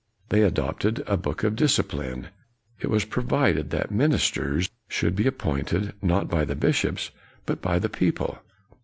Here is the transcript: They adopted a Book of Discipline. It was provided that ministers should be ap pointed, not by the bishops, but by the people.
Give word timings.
They 0.29 0.41
adopted 0.41 1.03
a 1.05 1.15
Book 1.15 1.43
of 1.43 1.55
Discipline. 1.55 2.29
It 2.79 2.87
was 2.89 3.05
provided 3.05 3.69
that 3.69 3.91
ministers 3.91 4.67
should 4.87 5.15
be 5.15 5.27
ap 5.27 5.37
pointed, 5.37 5.93
not 6.01 6.27
by 6.27 6.43
the 6.43 6.55
bishops, 6.55 7.11
but 7.45 7.61
by 7.61 7.77
the 7.77 7.87
people. 7.89 8.39